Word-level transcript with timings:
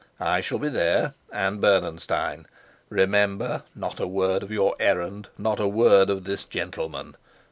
I 0.19 0.41
shall 0.41 0.57
be 0.57 0.67
there, 0.69 1.13
and 1.31 1.61
Bernenstein. 1.61 2.47
Remember, 2.89 3.61
not 3.75 3.99
a 3.99 4.07
word 4.07 4.41
of 4.41 4.49
your 4.49 4.75
errand, 4.79 5.27
not 5.37 5.59
a 5.59 5.67
word 5.67 6.09
of 6.09 6.23
this 6.23 6.43
gentleman! 6.43 7.15